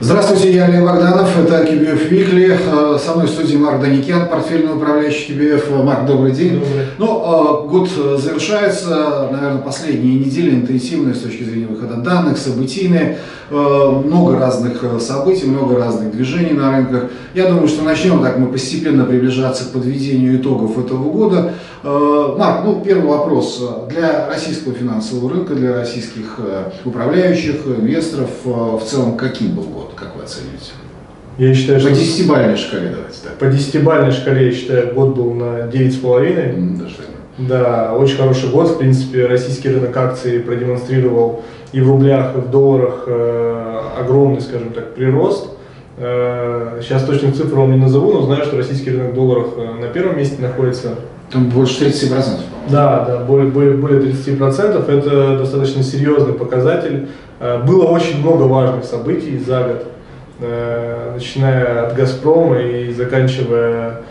[0.00, 2.56] Здравствуйте, я Олег Богданов, это QBF Weekly.
[2.56, 5.82] Э, со мной в студии Марк Даникян, портфельный управляющий QBF.
[5.82, 6.60] Марк, добрый день.
[6.60, 6.86] Добрый.
[6.98, 13.18] Ну, э, год завершается, наверное, последние недели интенсивные с точки зрения выхода данных, событийные.
[13.50, 17.10] Э, много разных событий, много разных движений на рынках.
[17.34, 21.54] Я думаю, что начнем так мы постепенно приближаться к подведению итогов этого года.
[21.82, 23.62] Марк, ну, первый вопрос.
[23.88, 26.38] Для российского финансового рынка, для российских
[26.84, 29.87] управляющих, инвесторов в целом каким был год?
[30.00, 30.72] Как вы оцениваете?
[31.38, 33.38] Я считаю, по десятибалльной шкале давайте так.
[33.38, 36.78] По десятибалльной шкале, я считаю, год был на 9,5.
[36.78, 36.94] Даже
[37.38, 38.68] да, очень хороший год.
[38.68, 44.72] В принципе, российский рынок акций продемонстрировал и в рублях, и в долларах э, огромный, скажем
[44.72, 45.50] так, прирост.
[45.98, 49.86] Э, сейчас точных цифр вам не назову, но знаю, что российский рынок долларов э, на
[49.86, 50.96] первом месте находится.
[51.30, 52.57] Там больше 30%, по-моему.
[52.70, 54.90] Да, да, более, более, более 30%.
[54.90, 57.08] Это достаточно серьезный показатель.
[57.40, 59.86] Э, было очень много важных событий за год,
[60.40, 64.02] э, начиная от «Газпрома» и заканчивая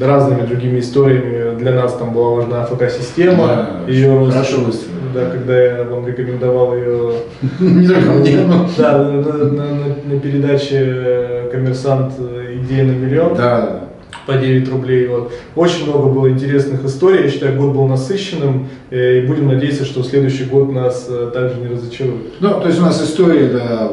[0.00, 1.58] разными другими историями.
[1.58, 3.46] Для нас там была важна АФК-система.
[3.46, 4.98] Да, ее хорошо выстрелила.
[5.14, 7.12] Да, когда я вам рекомендовал ее
[7.60, 8.38] не только мне,
[8.76, 9.64] да, на, на, на,
[10.04, 12.14] на передаче «Коммерсант.
[12.62, 13.34] Идея на миллион».
[13.34, 13.87] Да, да
[14.28, 15.06] по 9 рублей.
[15.08, 15.32] Вот.
[15.56, 20.02] Очень много было интересных историй, я считаю, год был насыщенным, э, и будем надеяться, что
[20.02, 22.40] следующий год нас э, также не разочарует.
[22.40, 23.90] Ну, то есть у нас история, да,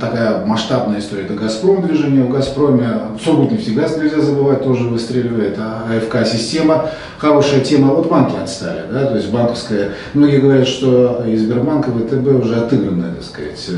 [0.00, 2.88] такая масштабная история, это «Газпром» движение, в «Газпроме»
[3.24, 9.30] Сургутнефтегаз, нельзя забывать, тоже выстреливает, а АФК-система, хорошая тема, вот банки отстали, да, то есть
[9.30, 13.70] банковская, многие говорят, что и Сбербанк, и ВТБ уже отыгранные, так сказать,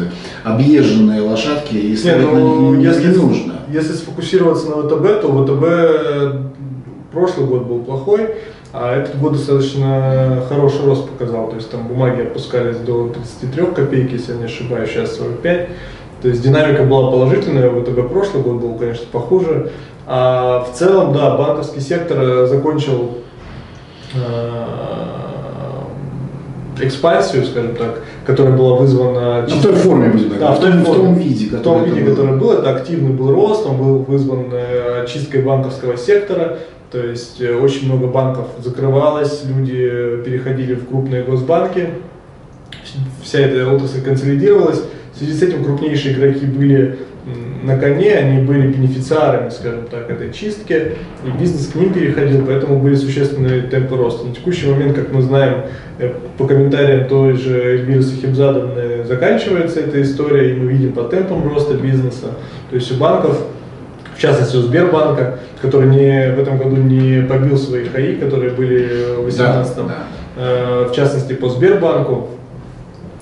[0.45, 3.55] объезженные лошадки, и ставить ну, них если, не нужно.
[3.69, 5.74] Если сфокусироваться на ВТБ, то ВТБ
[7.13, 8.37] прошлый год был плохой,
[8.73, 11.49] а этот год достаточно хороший рост показал.
[11.49, 15.69] То есть там бумаги опускались до 33 копеек, если я не ошибаюсь, сейчас 45.
[16.23, 19.71] То есть динамика была положительная, ВТБ прошлый год был, конечно, похуже.
[20.07, 23.25] А в целом, да, банковский сектор закончил
[24.15, 25.04] Э,
[26.81, 29.47] экспансию, скажем так, которая была вызвана...
[29.49, 32.03] Ну, в той форме, будем да, в, той форме, в том виде, в том виде,
[32.03, 32.53] который был.
[32.53, 36.59] Это активный был рост, он был вызван э, чисткой банковского сектора,
[36.91, 41.89] то есть э, очень много банков закрывалось, люди переходили в крупные госбанки,
[43.23, 44.83] вся эта отрасль консолидировалась.
[45.15, 46.99] В связи с этим крупнейшие игроки были
[47.63, 50.93] на коне, они были бенефициарами, скажем так, этой чистки,
[51.25, 54.27] и бизнес к ним переходил, поэтому были существенные темпы роста.
[54.27, 55.63] На текущий момент, как мы знаем,
[55.99, 61.49] э, по комментариям той же Эльвиры Сахибзадовны, заканчивается эта история, и мы видим по темпам
[61.49, 62.33] роста бизнеса.
[62.69, 63.43] То есть у банков,
[64.15, 69.15] в частности у Сбербанка, который не, в этом году не побил свои хаи, которые были
[69.17, 69.95] в 2018 да, да.
[70.37, 72.29] Э, в частности по Сбербанку,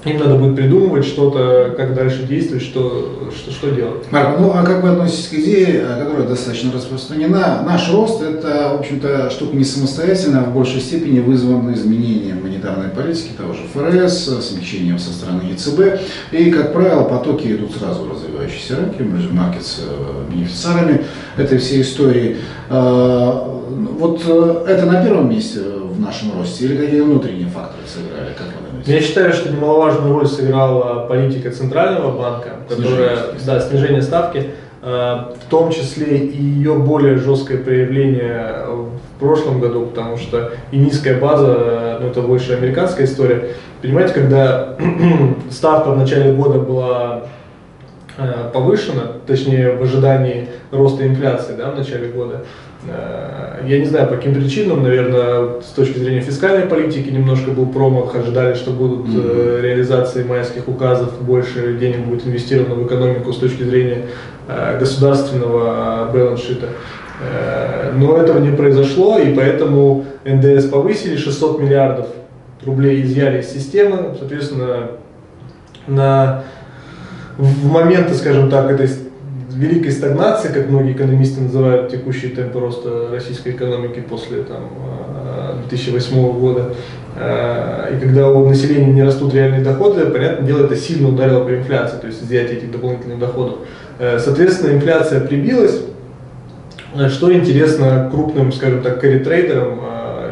[0.05, 4.11] им надо будет придумывать что-то, как дальше действовать, что, что, что делать.
[4.11, 7.63] Марк, ну а как вы относитесь к идее, э, которая достаточно распространена?
[7.65, 12.89] Наш рост– это, в общем-то, штука не самостоятельная, а в большей степени вызвана изменением монетарной
[12.89, 16.01] политики того же ФРС, смягчением со стороны ЕЦБ.
[16.33, 21.05] И, как правило, потоки идут сразу в развивающиеся рынки, emerging markets э, бенефициарами
[21.37, 22.39] этой всей истории.
[22.69, 23.53] Э,
[23.99, 25.61] вот это на первом месте
[25.93, 28.33] в нашем росте или какие внутренние факторы сыграли?
[28.37, 34.03] Как вы я считаю, что немаловажную роль сыграла политика Центрального банка, которая, снижение да, снижение
[34.03, 34.51] ставки,
[34.83, 40.79] э, в том числе и ее более жесткое проявление в прошлом году, потому что и
[40.79, 43.51] низкая база, ну это больше американская история.
[43.83, 44.77] Понимаете, когда
[45.51, 47.27] ставка в начале года была э,
[48.53, 52.45] повышена, точнее в ожидании роста инфляции да, в начале года,
[52.87, 57.67] Э, я не знаю, по каким причинам, наверное, с точки зрения фискальной политики немножко был
[57.67, 59.61] промах, ожидали, что будут mm-hmm.
[59.61, 64.07] реализации майских указов, больше денег будет инвестировано в экономику с точки зрения
[64.49, 66.69] э, государственного балансшита.
[67.95, 72.09] Но этого не произошло, и поэтому НДС повысили, 600 миллиардов
[72.65, 74.89] рублей изъяли из системы, соответственно,
[75.87, 76.43] на,
[77.39, 78.89] в моменты, скажем так, этой
[79.55, 84.71] великой стагнации, как многие экономисты называют текущие темпы роста российской экономики после там,
[85.69, 86.75] 2008 э, года,
[87.17, 91.55] э, и когда у населения не растут реальные доходы, понятное дело, это сильно ударило по
[91.55, 93.57] инфляции, то есть изъятие этих дополнительных доходов.
[93.99, 95.81] Э, соответственно, инфляция прибилась,
[97.09, 99.81] что интересно крупным, скажем так, карри-трейдерам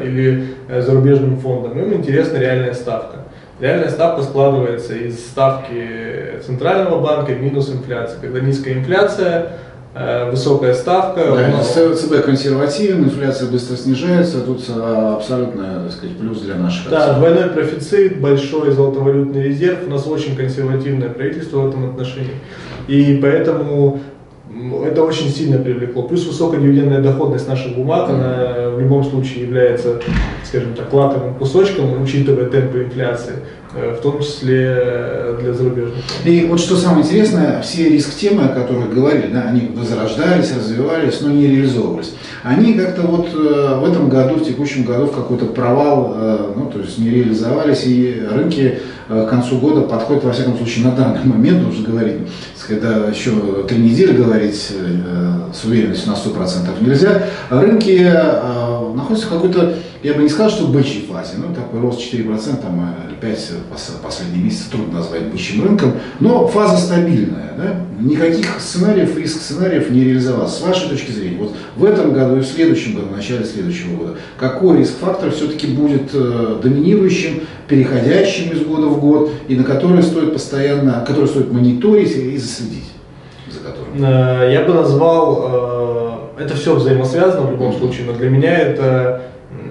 [0.04, 3.20] или зарубежным фондам, им интересна реальная ставка.
[3.60, 8.18] Реальная ставка складывается из ставки центрального банка минус инфляция.
[8.18, 9.52] Когда низкая инфляция,
[9.94, 11.20] э, высокая ставка.
[11.26, 16.54] Да, У нас- ЦБ консервативен, инфляция быстро снижается, тут а, абсолютно, так сказать, плюс для
[16.54, 17.14] наших Да, акций.
[17.16, 19.80] двойной профицит, большой золотовалютный резерв.
[19.86, 22.36] У нас очень консервативное правительство в этом отношении.
[22.88, 24.00] И поэтому
[24.86, 26.04] это очень сильно привлекло.
[26.04, 30.00] Плюс высокая дивидендная доходность наших бумаг, она любом случае является,
[30.44, 33.34] скажем так, лакомым кусочком, учитывая темпы инфляции,
[33.74, 35.98] э, в том числе э, для зарубежных.
[36.24, 41.30] И вот что самое интересное, все риск-темы, о которых говорили, да, они возрождались, развивались, но
[41.30, 42.14] не реализовывались.
[42.42, 46.16] Они как-то вот э, в этом году, в текущем году, в какой-то провал,
[46.56, 50.92] ну, то есть не реализовались, и рынки к концу года подходят, во всяком случае, на
[50.92, 52.18] данный момент, нужно говорить,
[52.70, 53.32] когда еще
[53.68, 54.72] три недели говорить
[55.52, 58.08] с уверенностью на 100% нельзя, рынки
[58.92, 62.60] э, находятся в какой-то, я бы не сказал, что бычьей фазе, ну, такой рост 4%,
[62.62, 63.38] там, э, 5
[63.72, 67.74] пос- последние месяцы трудно назвать бычьим рынком, но фаза стабильная, да?
[68.00, 70.54] никаких сценариев, риск-сценариев не реализовалось.
[70.54, 73.96] С вашей точки зрения, вот в этом году и в следующем году, в начале следующего
[73.96, 80.02] года, какой риск-фактор все-таки будет э, доминирующим, переходящим из года в год, и на который
[80.02, 82.90] стоит постоянно, который стоит мониторить и следить
[83.52, 84.02] за которым?
[84.02, 85.99] Э, Я бы назвал, э,
[86.40, 89.22] это все взаимосвязано в любом случае, но для меня это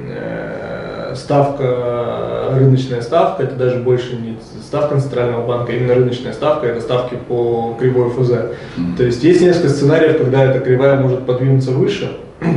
[0.07, 6.67] э, ставка, рыночная ставка, это даже больше не ставка Центрального банка, а именно рыночная ставка,
[6.67, 8.31] это ставки по кривой ФЗ.
[8.77, 8.95] Мгм.
[8.97, 12.11] То есть есть несколько сценариев, когда эта кривая может подвинуться выше.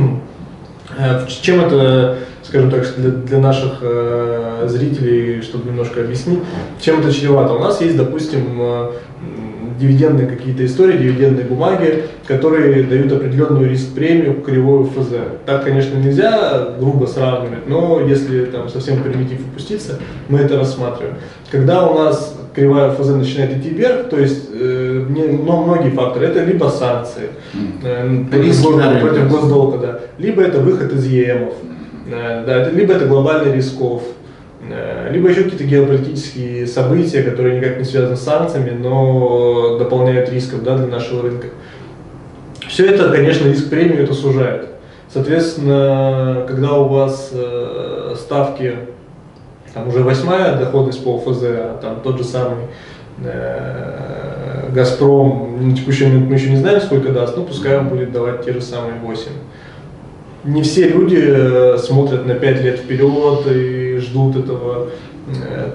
[0.95, 2.17] Э, Чем это,
[2.53, 6.37] скажем так, для, для наших э, зрителей, чтобы немножко объяснить,
[6.79, 7.53] чем это чревато?
[7.53, 8.91] У нас есть, допустим, э,
[9.79, 15.13] дивидендные какие-то истории, дивидендные бумаги, которые дают определенную риск-премию кривой ФЗ.
[15.47, 19.97] Так, конечно, нельзя грубо сравнивать, но если там совсем примитив упуститься,
[20.29, 21.15] мы это рассматриваем.
[21.49, 26.27] Когда у нас кривая ФЗ начинает идти вверх, то есть э, не- но многие факторы,
[26.27, 27.29] это либо санкции,
[27.83, 29.99] э, против, против госдолга, да.
[30.19, 31.53] либо это выход из ЕМов,
[32.09, 34.03] да, это- либо это глобальный рисков,
[34.69, 40.63] э, либо еще какие-то геополитические события, которые никак не связаны с санкциями, но дополняют рисков
[40.63, 41.47] да, для нашего рынка.
[42.67, 44.67] Все это, конечно, риск премию это сужает.
[45.13, 48.73] Соответственно, когда у вас э, ставки
[49.73, 52.65] там уже восьмая доходность по ФЗ, а там тот же самый
[53.23, 58.11] э, Газпром, на текущий момент мы еще не знаем, сколько даст, но пускай он будет
[58.11, 59.21] давать те же самые 8.
[60.43, 64.89] Не все люди э, смотрят на 5 лет вперед и ждут этого
[65.27, 65.71] э,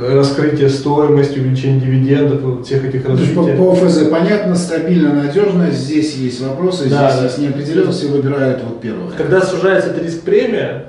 [0.00, 6.40] раскрытия стоимости, увеличения дивидендов, всех этих есть по, по ОФЗ понятно, стабильно, надежно, здесь есть
[6.40, 7.24] вопросы, Да, здесь да.
[7.24, 9.10] есть неопределенность, и выбирают вот первого.
[9.16, 10.85] Когда сужается эта риск-премия,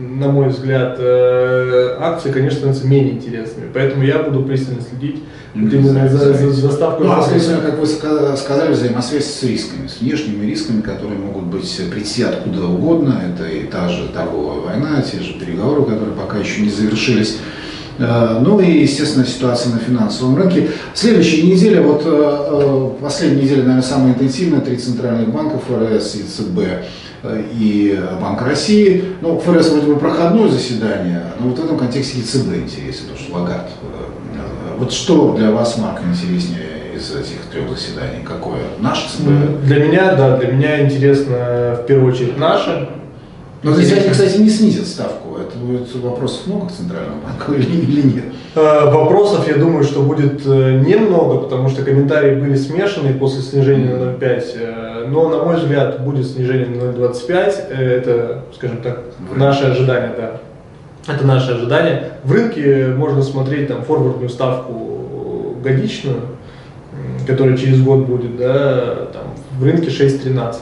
[0.00, 3.68] на мой взгляд, э, акции, конечно, становятся менее интересными.
[3.72, 5.22] Поэтому я буду пристально следить
[5.54, 7.06] именно за, за, за ставкой.
[7.06, 7.28] Ну, а, ФЗ.
[7.30, 12.22] следственно, как вы ска- сказали, взаимосвязь с рисками, с внешними рисками, которые могут быть прийти
[12.22, 13.22] откуда угодно.
[13.32, 17.38] Это и та же торговая война, те же переговоры, которые пока еще не завершились.
[17.98, 20.70] Э, Ну и, естественно, ситуация на финансовом рынке.
[20.94, 26.22] Следующая неделя, вот э, э, последняя неделя, наверное, самая интенсивная, три центральных банка, ФРС и
[26.22, 26.84] ЦБ
[27.52, 29.04] и Банк России.
[29.20, 33.18] Ну, ФРС вроде бы проходное заседание, но вот в этом контексте и ЦБ интересен, потому
[33.18, 33.68] что Лагард.
[34.78, 38.24] Вот что для вас, Марк, интереснее из этих трех заседаний?
[38.26, 38.62] Какое?
[38.78, 39.66] Наш ЦБ?
[39.66, 42.88] Для меня, да, для меня интересно в первую очередь наши.
[43.62, 45.29] Но они, кстати, не снизят ставку.
[45.56, 48.24] Будет вопросов много к Центральному банку или, или нет?
[48.54, 53.94] Э, Вопросов, я думаю, что будет э, немного, потому что комментарии были смешанные после снижения
[53.94, 54.44] на 0,5.
[54.56, 57.54] э, Но, на мой взгляд, будет снижение на 0,25.
[57.70, 59.00] Э, Это, скажем так,
[59.34, 61.12] наше ожидание, да.
[61.12, 62.12] Это наше ожидание.
[62.24, 66.20] В рынке можно смотреть там форвардную ставку годичную,
[67.26, 70.54] которая через год будет, да, там, в рынке 6,13.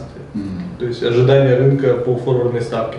[0.79, 2.99] То есть ожидания рынка по форвардной ставке.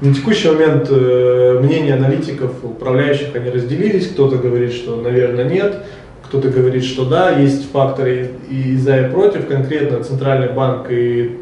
[0.00, 4.08] На текущий момент э, мнения аналитиков, управляющих, они разделились.
[4.08, 5.84] Кто-то говорит, что, наверное, нет.
[6.24, 9.46] Кто-то говорит, что да, есть факторы и, за, и против.
[9.46, 11.38] Конкретно Центральный банк и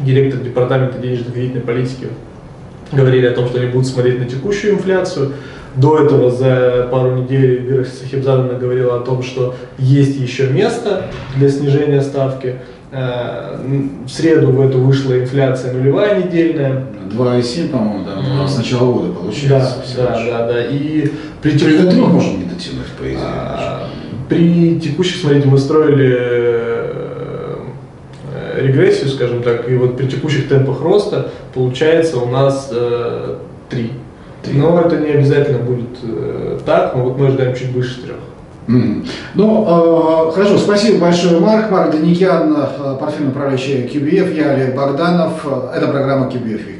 [0.00, 2.08] директор департамента денежно-кредитной политики
[2.92, 5.32] говорили о том, что они будут смотреть на текущую инфляцию.
[5.74, 11.48] До этого за пару недель Вера Сахибзадовна говорила о том, что есть еще место для
[11.48, 12.56] снижения ставки.
[12.92, 13.56] Э,
[14.04, 16.84] В среду в эту вышла инфляция нулевая недельная.
[17.10, 18.46] 2,7, по-моему, да, Мгм.
[18.48, 19.76] с начала года Да, получается.
[19.96, 20.26] да, лишь.
[20.30, 20.66] да, да.
[20.66, 23.18] И при При текущем- трех можно не дотянуть, по идее.
[23.22, 23.88] а,
[24.28, 27.56] При текущих, смотрите, мы строили э,
[28.60, 33.36] регрессию, скажем так, и вот при текущих темпах роста получается у нас э,
[33.70, 33.90] 3.
[34.42, 34.54] Три.
[34.58, 38.16] Но это не обязательно будет э, так, но вот мы ожидаем чуть выше трех.
[39.34, 41.70] Ну, э, хорошо, спасибо большое, Марк.
[41.70, 45.44] Марк Даникян, э, портфельный управляющий QBF, я Олег Богданов.
[45.44, 46.71] Э, Это программа QBF.